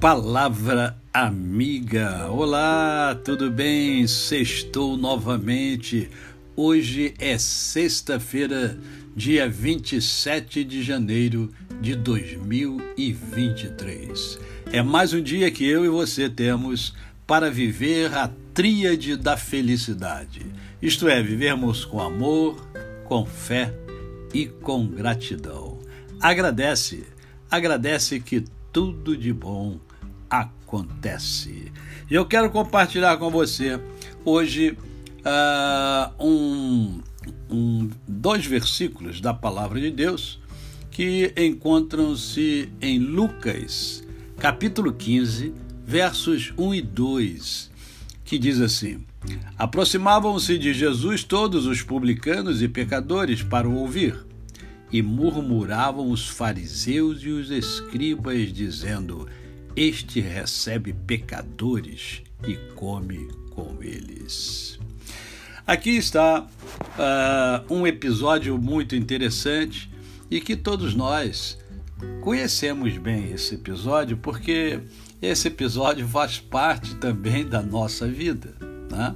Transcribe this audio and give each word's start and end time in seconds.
Palavra 0.00 0.96
amiga. 1.12 2.26
Olá, 2.30 3.14
tudo 3.22 3.50
bem? 3.50 4.06
Sextou 4.06 4.96
novamente. 4.96 6.08
Hoje 6.56 7.12
é 7.18 7.36
sexta-feira, 7.36 8.78
dia 9.14 9.46
27 9.46 10.64
de 10.64 10.82
janeiro 10.82 11.52
de 11.82 11.94
2023. 11.94 14.38
É 14.72 14.82
mais 14.82 15.12
um 15.12 15.20
dia 15.20 15.50
que 15.50 15.68
eu 15.68 15.84
e 15.84 15.90
você 15.90 16.30
temos 16.30 16.94
para 17.26 17.50
viver 17.50 18.14
a 18.14 18.30
tríade 18.54 19.16
da 19.16 19.36
felicidade. 19.36 20.46
Isto 20.80 21.10
é, 21.10 21.22
vivermos 21.22 21.84
com 21.84 22.00
amor, 22.00 22.56
com 23.04 23.26
fé 23.26 23.70
e 24.32 24.46
com 24.46 24.86
gratidão. 24.86 25.78
Agradece, 26.18 27.04
agradece 27.50 28.18
que 28.18 28.42
tudo 28.72 29.14
de 29.14 29.30
bom 29.30 29.78
acontece. 30.30 31.72
E 32.08 32.14
eu 32.14 32.24
quero 32.24 32.48
compartilhar 32.50 33.16
com 33.16 33.30
você 33.30 33.80
hoje 34.24 34.78
uh, 35.20 36.24
um, 36.24 37.00
um, 37.50 37.90
dois 38.06 38.46
versículos 38.46 39.20
da 39.20 39.34
palavra 39.34 39.80
de 39.80 39.90
Deus 39.90 40.40
que 40.90 41.32
encontram-se 41.36 42.68
em 42.80 42.98
Lucas, 42.98 44.04
capítulo 44.38 44.92
15, 44.92 45.52
versos 45.86 46.52
1 46.58 46.74
e 46.74 46.82
2, 46.82 47.70
que 48.24 48.38
diz 48.38 48.60
assim: 48.60 49.04
Aproximavam-se 49.56 50.58
de 50.58 50.74
Jesus 50.74 51.24
todos 51.24 51.66
os 51.66 51.82
publicanos 51.82 52.60
e 52.60 52.68
pecadores 52.68 53.42
para 53.42 53.68
o 53.68 53.76
ouvir, 53.76 54.26
e 54.92 55.00
murmuravam 55.00 56.10
os 56.10 56.28
fariseus 56.28 57.22
e 57.22 57.28
os 57.28 57.50
escribas, 57.50 58.52
dizendo: 58.52 59.28
este 59.76 60.20
recebe 60.20 60.92
pecadores 60.92 62.22
e 62.46 62.56
come 62.74 63.28
com 63.50 63.76
eles. 63.80 64.78
Aqui 65.66 65.90
está 65.90 66.40
uh, 66.42 67.74
um 67.74 67.86
episódio 67.86 68.58
muito 68.58 68.96
interessante 68.96 69.90
e 70.30 70.40
que 70.40 70.56
todos 70.56 70.94
nós 70.94 71.58
conhecemos 72.22 72.96
bem 72.96 73.32
esse 73.32 73.54
episódio, 73.54 74.16
porque 74.16 74.80
esse 75.20 75.48
episódio 75.48 76.06
faz 76.08 76.38
parte 76.38 76.94
também 76.96 77.46
da 77.46 77.62
nossa 77.62 78.08
vida. 78.08 78.54
Né? 78.90 79.14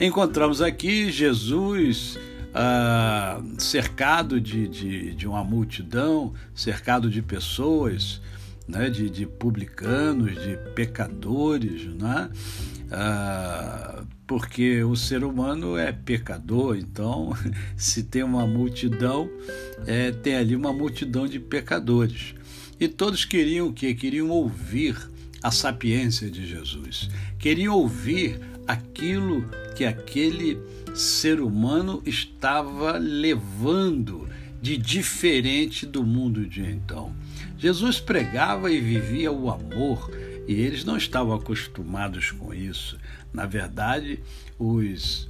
Encontramos 0.00 0.62
aqui 0.62 1.10
Jesus 1.10 2.16
uh, 2.50 3.60
cercado 3.60 4.40
de, 4.40 4.68
de, 4.68 5.14
de 5.14 5.26
uma 5.26 5.42
multidão, 5.42 6.34
cercado 6.54 7.10
de 7.10 7.22
pessoas 7.22 8.20
né, 8.70 8.88
de, 8.88 9.10
de 9.10 9.26
publicanos, 9.26 10.34
de 10.42 10.56
pecadores, 10.74 11.86
né? 11.94 12.30
Ah, 12.92 14.02
porque 14.26 14.82
o 14.82 14.96
ser 14.96 15.24
humano 15.24 15.76
é 15.76 15.92
pecador, 15.92 16.76
então 16.76 17.32
se 17.76 18.04
tem 18.04 18.22
uma 18.22 18.46
multidão, 18.46 19.28
é, 19.86 20.10
tem 20.10 20.36
ali 20.36 20.56
uma 20.56 20.72
multidão 20.72 21.26
de 21.26 21.38
pecadores. 21.38 22.34
E 22.78 22.88
todos 22.88 23.24
queriam 23.24 23.68
o 23.68 23.72
quê? 23.72 23.94
Queriam 23.94 24.30
ouvir 24.30 24.96
a 25.42 25.50
sapiência 25.50 26.30
de 26.30 26.46
Jesus, 26.46 27.10
queriam 27.38 27.74
ouvir 27.74 28.40
aquilo 28.66 29.44
que 29.76 29.84
aquele 29.84 30.58
ser 30.94 31.40
humano 31.40 32.02
estava 32.04 32.98
levando 32.98 34.28
de 34.60 34.76
diferente 34.76 35.86
do 35.86 36.04
mundo 36.04 36.46
de 36.46 36.62
então. 36.62 37.14
Jesus 37.56 37.98
pregava 38.00 38.70
e 38.70 38.80
vivia 38.80 39.32
o 39.32 39.50
amor 39.50 40.10
e 40.46 40.54
eles 40.54 40.84
não 40.84 40.96
estavam 40.96 41.34
acostumados 41.34 42.30
com 42.30 42.52
isso. 42.52 42.98
Na 43.32 43.46
verdade, 43.46 44.20
os, 44.58 45.24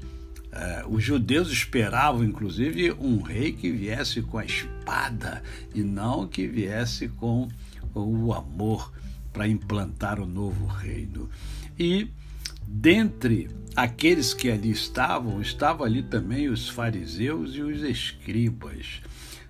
uh, 0.52 0.88
os 0.88 1.02
judeus 1.02 1.50
esperavam, 1.50 2.24
inclusive, 2.24 2.92
um 2.92 3.20
rei 3.20 3.52
que 3.52 3.70
viesse 3.70 4.22
com 4.22 4.38
a 4.38 4.44
espada 4.44 5.42
e 5.74 5.82
não 5.82 6.26
que 6.26 6.46
viesse 6.46 7.08
com 7.08 7.48
o 7.94 8.32
amor 8.32 8.92
para 9.32 9.46
implantar 9.46 10.20
o 10.20 10.26
novo 10.26 10.66
reino. 10.66 11.28
E 11.78 12.08
dentre 12.66 13.48
aqueles 13.74 14.34
que 14.34 14.50
ali 14.50 14.70
estavam, 14.70 15.40
estavam 15.40 15.86
ali 15.86 16.02
também 16.02 16.48
os 16.48 16.68
fariseus 16.68 17.54
e 17.54 17.62
os 17.62 17.82
escribas 17.82 19.00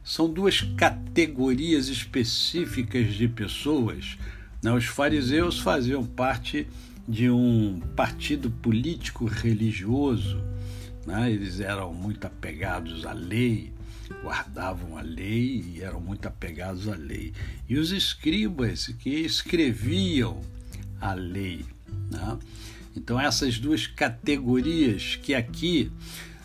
são 0.03 0.29
duas 0.29 0.61
categorias 0.77 1.89
específicas 1.89 3.15
de 3.15 3.29
pessoas. 3.29 4.19
Né? 4.63 4.73
Os 4.73 4.87
fariseus 4.87 5.61
faziam 5.61 6.05
parte 6.05 6.67
de 7.07 7.31
um 7.31 7.81
partido 7.95 8.51
político 8.51 9.25
religioso, 9.27 10.43
né? 11.07 11.31
eles 11.31 11.61
eram 11.61 11.93
muito 11.93 12.27
apegados 12.27 13.05
à 13.05 13.13
lei, 13.13 13.73
guardavam 14.23 14.99
a 14.99 15.03
lei 15.03 15.65
e 15.75 15.83
eram 15.83 16.01
muito 16.01 16.27
apegados 16.27 16.89
à 16.89 16.97
lei. 16.97 17.33
E 17.69 17.79
os 17.79 17.93
escribas 17.93 18.89
que 18.99 19.11
escreviam 19.11 20.41
a 21.01 21.15
lei. 21.15 21.65
Né? 22.11 22.39
Então, 22.97 23.21
essas 23.21 23.59
duas 23.59 23.87
categorias 23.87 25.17
que 25.23 25.35
aqui 25.35 25.91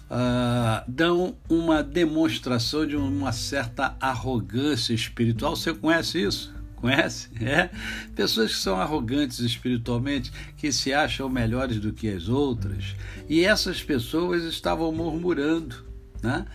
uh, 0.05 0.89
dão 0.89 1.35
uma 1.49 1.83
demonstração 1.83 2.85
de 2.85 2.95
uma 2.95 3.31
certa 3.31 3.95
arrogância 3.99 4.93
espiritual. 4.93 5.55
Você 5.55 5.73
conhece 5.73 6.21
isso? 6.21 6.53
Conhece? 6.75 7.29
É? 7.41 7.69
Pessoas 8.15 8.53
que 8.53 8.59
são 8.59 8.79
arrogantes 8.79 9.39
espiritualmente, 9.39 10.31
que 10.57 10.71
se 10.71 10.93
acham 10.93 11.29
melhores 11.29 11.79
do 11.79 11.91
que 11.91 12.09
as 12.09 12.29
outras. 12.29 12.95
E 13.27 13.43
essas 13.43 13.81
pessoas 13.81 14.43
estavam 14.43 14.91
murmurando. 14.91 15.83
Né? 16.21 16.45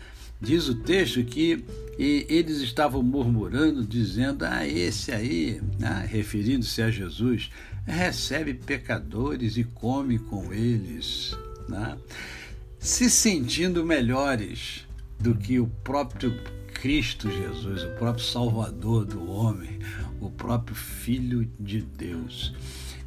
Diz 0.40 0.68
o 0.68 0.74
texto 0.74 1.22
que 1.24 1.64
eles 1.98 2.58
estavam 2.58 3.02
murmurando, 3.02 3.84
dizendo: 3.84 4.44
Ah, 4.44 4.66
esse 4.66 5.12
aí, 5.12 5.60
né? 5.78 6.06
referindo-se 6.08 6.80
a 6.80 6.90
Jesus, 6.90 7.50
recebe 7.86 8.54
pecadores 8.54 9.56
e 9.56 9.64
come 9.64 10.18
com 10.18 10.52
eles. 10.52 11.36
Né? 11.68 11.96
se 12.80 13.10
sentindo 13.10 13.84
melhores 13.84 14.86
do 15.18 15.34
que 15.34 15.60
o 15.60 15.66
próprio 15.66 16.34
Cristo 16.72 17.30
Jesus, 17.30 17.82
o 17.82 17.90
próprio 17.90 18.24
Salvador 18.24 19.04
do 19.04 19.30
homem, 19.30 19.78
o 20.18 20.30
próprio 20.30 20.74
Filho 20.74 21.46
de 21.60 21.82
Deus. 21.82 22.54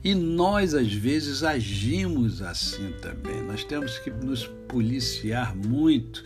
E 0.04 0.14
nós, 0.14 0.76
às 0.76 0.94
vezes, 0.94 1.44
agimos 1.44 2.42
assim 2.42 2.94
também. 3.02 3.42
Nós 3.42 3.64
temos 3.64 3.98
que 3.98 4.12
nos 4.12 4.46
policiar 4.68 5.56
muito, 5.56 6.24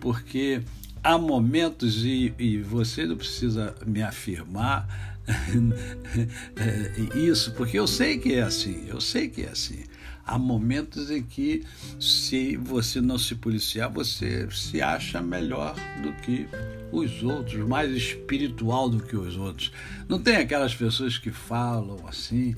porque 0.00 0.62
há 1.02 1.16
momentos, 1.18 2.04
e, 2.04 2.32
e 2.38 2.58
você 2.62 3.06
não 3.06 3.16
precisa 3.16 3.74
me 3.86 4.02
afirmar 4.02 5.16
isso, 7.14 7.52
porque 7.52 7.78
eu 7.78 7.86
sei 7.86 8.18
que 8.18 8.34
é 8.34 8.42
assim, 8.42 8.86
eu 8.88 9.00
sei 9.00 9.28
que 9.28 9.42
é 9.42 9.50
assim. 9.50 9.84
Há 10.24 10.38
momentos 10.38 11.10
em 11.10 11.22
que, 11.22 11.64
se 11.98 12.56
você 12.56 13.00
não 13.00 13.16
se 13.18 13.34
policiar, 13.34 13.90
você 13.90 14.46
se 14.50 14.82
acha 14.82 15.22
melhor 15.22 15.74
do 16.02 16.12
que 16.20 16.46
os 16.92 17.22
outros, 17.22 17.66
mais 17.66 17.90
espiritual 17.90 18.90
do 18.90 19.00
que 19.02 19.16
os 19.16 19.38
outros. 19.38 19.72
Não 20.06 20.20
tem 20.20 20.36
aquelas 20.36 20.74
pessoas 20.74 21.16
que 21.16 21.30
falam 21.30 22.06
assim, 22.06 22.54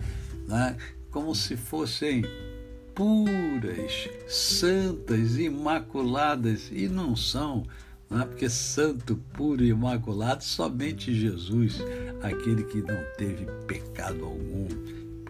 né, 0.49 0.77
como 1.13 1.33
se 1.33 1.57
fossem 1.57 2.25
puras, 3.01 4.11
santas, 4.29 5.39
imaculadas, 5.39 6.69
e 6.71 6.87
não 6.87 7.17
são. 7.17 7.65
Não 8.11 8.21
é 8.21 8.27
porque 8.27 8.51
santo, 8.51 9.17
puro 9.33 9.65
e 9.65 9.69
imaculado, 9.69 10.45
somente 10.45 11.15
Jesus, 11.15 11.79
aquele 12.21 12.63
que 12.65 12.83
não 12.83 12.99
teve 13.17 13.47
pecado 13.67 14.23
algum 14.23 14.69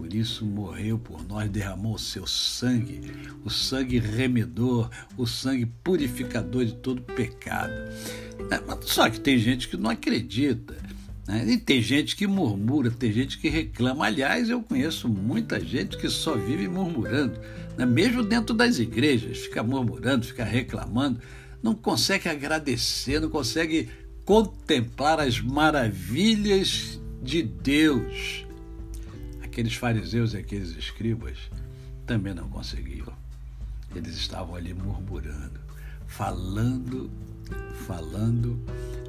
por 0.00 0.14
isso 0.14 0.46
morreu 0.46 0.98
por 0.98 1.22
nós, 1.28 1.50
derramou 1.50 1.94
o 1.94 1.98
seu 1.98 2.26
sangue, 2.26 3.02
o 3.44 3.50
sangue 3.50 3.98
remedor, 3.98 4.88
o 5.14 5.26
sangue 5.26 5.66
purificador 5.84 6.64
de 6.64 6.72
todo 6.72 7.02
pecado. 7.02 7.74
É, 8.50 8.86
só 8.86 9.10
que 9.10 9.20
tem 9.20 9.38
gente 9.38 9.68
que 9.68 9.76
não 9.76 9.90
acredita. 9.90 10.74
Né? 11.26 11.44
E 11.46 11.58
tem 11.58 11.82
gente 11.82 12.16
que 12.16 12.26
murmura, 12.26 12.90
tem 12.90 13.12
gente 13.12 13.38
que 13.38 13.48
reclama. 13.48 14.06
Aliás, 14.06 14.48
eu 14.48 14.62
conheço 14.62 15.08
muita 15.08 15.60
gente 15.60 15.96
que 15.96 16.08
só 16.08 16.36
vive 16.36 16.68
murmurando, 16.68 17.38
né? 17.76 17.86
mesmo 17.86 18.22
dentro 18.22 18.54
das 18.54 18.78
igrejas, 18.78 19.38
fica 19.38 19.62
murmurando, 19.62 20.26
fica 20.26 20.44
reclamando, 20.44 21.20
não 21.62 21.74
consegue 21.74 22.28
agradecer, 22.28 23.20
não 23.20 23.28
consegue 23.28 23.88
contemplar 24.24 25.20
as 25.20 25.40
maravilhas 25.40 27.00
de 27.22 27.42
Deus 27.42 28.44
aqueles 29.50 29.74
fariseus 29.74 30.32
e 30.32 30.38
aqueles 30.38 30.76
escribas 30.76 31.36
também 32.06 32.32
não 32.32 32.48
conseguiam. 32.48 33.12
Eles 33.94 34.16
estavam 34.16 34.54
ali 34.54 34.72
murmurando, 34.72 35.60
falando, 36.06 37.10
falando 37.86 38.58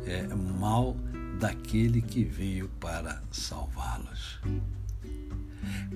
é, 0.06 0.28
mal 0.60 0.98
daquele 1.42 2.04
que 2.04 2.24
veio 2.24 2.70
para 2.80 3.20
salvá-los. 3.32 4.40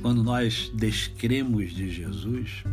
quando 0.02 0.24
nós 0.24 0.72
descremos 0.74 1.72
de 1.72 1.90
Jesus, 1.90 2.64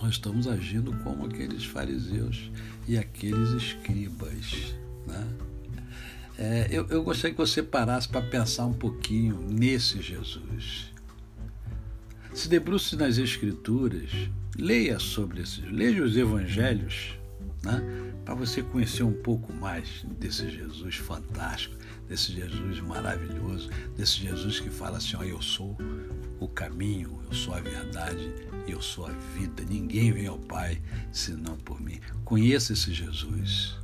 nós 0.00 0.12
estamos 0.12 0.46
agindo 0.46 0.92
como 1.02 1.26
aqueles 1.26 1.64
fariseus 1.64 2.50
e 2.86 2.96
aqueles 2.96 3.50
escribas. 3.50 4.74
Né? 5.04 5.28
É, 6.38 6.68
eu, 6.70 6.86
eu 6.88 7.02
gostaria 7.02 7.34
que 7.34 7.40
você 7.40 7.60
parasse 7.60 8.08
para 8.08 8.22
pensar 8.22 8.66
um 8.66 8.72
pouquinho 8.72 9.40
nesse 9.40 10.00
Jesus. 10.00 10.92
Se 12.32 12.48
debruce 12.48 12.94
nas 12.94 13.18
Escrituras, 13.18 14.10
leia 14.56 15.00
sobre 15.00 15.42
esses, 15.42 15.64
leia 15.70 16.04
os 16.04 16.16
Evangelhos, 16.16 17.18
né? 17.62 18.10
para 18.24 18.34
você 18.34 18.62
conhecer 18.62 19.02
um 19.02 19.12
pouco 19.12 19.52
mais 19.52 20.04
desse 20.18 20.48
Jesus 20.48 20.96
fantástico, 20.96 21.76
desse 22.08 22.32
Jesus 22.32 22.80
maravilhoso, 22.80 23.70
desse 23.96 24.18
Jesus 24.18 24.60
que 24.60 24.70
fala 24.70 24.98
assim: 24.98 25.16
ó, 25.16 25.22
eu 25.22 25.40
sou 25.42 25.76
o 26.38 26.48
caminho, 26.48 27.20
eu 27.26 27.32
sou 27.34 27.54
a 27.54 27.60
verdade, 27.60 28.32
eu 28.66 28.80
sou 28.80 29.06
a 29.06 29.12
vida. 29.36 29.64
Ninguém 29.68 30.12
vem 30.12 30.26
ao 30.26 30.38
Pai 30.38 30.80
senão 31.12 31.56
por 31.56 31.80
mim. 31.80 32.00
Conheça 32.24 32.72
esse 32.72 32.92
Jesus, 32.92 33.76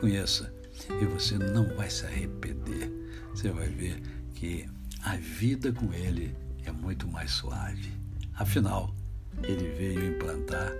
conheça, 0.00 0.52
e 1.00 1.04
você 1.04 1.36
não 1.36 1.68
vai 1.76 1.90
se 1.90 2.06
arrepender. 2.06 2.90
Você 3.30 3.50
vai 3.50 3.68
ver 3.68 4.00
que 4.34 4.66
a 5.02 5.16
vida 5.16 5.72
com 5.72 5.92
Ele 5.92 6.34
é 6.64 6.72
muito 6.72 7.06
mais 7.08 7.32
suave. 7.32 7.92
Afinal, 8.34 8.94
Ele 9.42 9.68
veio 9.76 10.14
implantar 10.14 10.72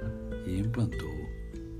e 0.46 0.58
implantou 0.58 1.23